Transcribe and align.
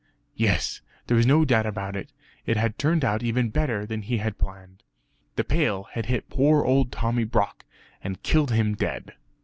Yes 0.35 0.81
there 1.05 1.15
was 1.15 1.27
no 1.27 1.45
doubt 1.45 1.67
about 1.67 1.95
it 1.95 2.11
it 2.47 2.57
had 2.57 2.79
turned 2.79 3.05
out 3.05 3.21
even 3.21 3.49
better 3.51 3.85
than 3.85 4.01
he 4.01 4.17
had 4.17 4.39
planned; 4.39 4.81
the 5.35 5.43
pail 5.43 5.83
had 5.91 6.07
hit 6.07 6.27
poor 6.27 6.65
old 6.65 6.91
Tommy 6.91 7.23
Brock, 7.23 7.63
and 8.03 8.23
killed 8.23 8.49
him 8.49 8.73
dead! 8.73 9.13